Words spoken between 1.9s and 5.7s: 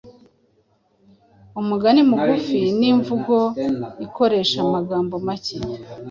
mugufi ni imvugo ikoresha amagambo make,